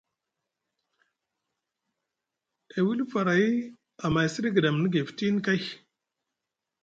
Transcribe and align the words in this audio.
E 2.77 2.79
wili 2.85 3.05
faray, 3.11 3.47
amma 4.05 4.19
e 4.25 4.27
siɗi 4.33 4.49
gɗamni 4.55 4.87
gay 4.93 5.05
futini 5.07 5.39
kay. 5.45 5.61